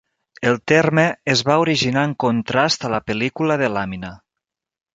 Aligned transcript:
El 0.51 0.55
terme 0.71 1.03
es 1.33 1.43
va 1.49 1.57
originar 1.65 2.07
en 2.11 2.17
contrast 2.25 2.89
a 2.89 2.93
la 2.97 3.03
pel·lícula 3.11 3.61
de 3.67 3.73
làmina. 3.77 4.13